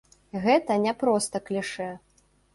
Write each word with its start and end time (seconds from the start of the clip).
Гэта 0.45 0.77
не 0.85 0.93
проста 1.03 1.43
клішэ. 1.51 1.91